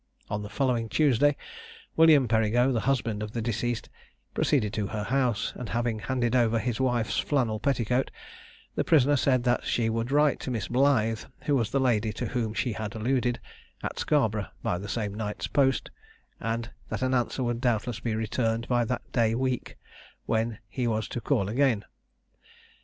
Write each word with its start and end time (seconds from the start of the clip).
On 0.31 0.41
the 0.41 0.49
following 0.49 0.89
Tuesday 0.89 1.37
William 1.95 2.27
Perigo, 2.27 2.71
the 2.73 2.79
husband 2.89 3.21
of 3.21 3.33
the 3.33 3.41
deceased, 3.43 3.87
proceeded 4.33 4.73
to 4.73 4.87
her 4.87 5.03
house, 5.03 5.53
and 5.55 5.69
having 5.69 5.99
handed 5.99 6.35
over 6.35 6.57
his 6.57 6.79
wife's 6.81 7.19
flannel 7.19 7.59
petticoat, 7.59 8.09
the 8.73 8.83
prisoner 8.83 9.15
said 9.15 9.43
that 9.43 9.63
she 9.63 9.91
would 9.91 10.09
write 10.11 10.39
to 10.39 10.49
Miss 10.49 10.67
Blythe, 10.69 11.19
who 11.41 11.55
was 11.55 11.69
the 11.69 11.79
lady 11.79 12.11
to 12.13 12.25
whom 12.25 12.55
she 12.55 12.73
had 12.73 12.95
alluded, 12.95 13.39
at 13.83 13.99
Scarborough, 13.99 14.49
by 14.63 14.79
the 14.79 14.89
same 14.89 15.13
night's 15.13 15.45
post, 15.45 15.91
and 16.39 16.71
that 16.89 17.03
an 17.03 17.13
answer 17.13 17.43
would 17.43 17.61
doubtless 17.61 17.99
be 17.99 18.15
returned 18.15 18.67
by 18.67 18.83
that 18.83 19.03
day 19.11 19.35
week, 19.35 19.77
when 20.25 20.57
he 20.67 20.87
was 20.87 21.07
to 21.09 21.21
call 21.21 21.47
again. 21.47 21.85